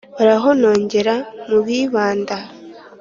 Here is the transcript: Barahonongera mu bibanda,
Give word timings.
Barahonongera 0.17 1.15
mu 1.49 1.59
bibanda, 1.65 2.37